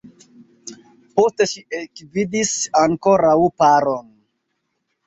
[1.19, 2.55] Poste ŝi ekvidis
[2.85, 4.11] ankoraŭ paron.